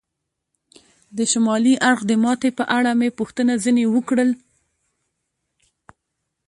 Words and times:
د 1.17 1.19
شمالي 1.31 1.75
اړخ 1.89 1.99
د 2.07 2.11
ماتې 2.23 2.49
په 2.57 2.63
اړه 2.77 2.91
مې 2.99 3.09
پوښتنه 3.19 3.53
ځنې 3.63 3.85
وکړل. 3.95 4.29